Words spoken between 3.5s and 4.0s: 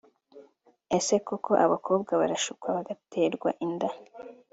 inda